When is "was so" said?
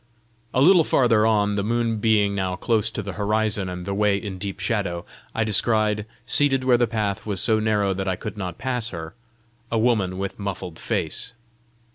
7.27-7.59